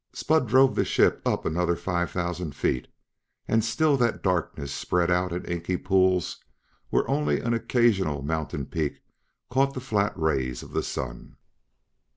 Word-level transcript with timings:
Spud 0.13 0.47
drove 0.47 0.73
the 0.73 0.83
ship 0.83 1.21
up 1.27 1.45
another 1.45 1.75
five 1.75 2.09
thousand 2.09 2.55
feet, 2.55 2.87
and 3.47 3.63
still 3.63 3.97
that 3.97 4.23
darkness 4.23 4.73
spread 4.73 5.11
out 5.11 5.31
in 5.31 5.45
inky 5.45 5.77
pools 5.77 6.39
where 6.89 7.07
only 7.07 7.39
an 7.39 7.53
occasional 7.53 8.23
mountain 8.23 8.65
peak 8.65 9.03
caught 9.51 9.75
the 9.75 9.79
flat 9.79 10.17
rays 10.17 10.63
of 10.63 10.71
the 10.73 10.81
sun. 10.81 11.37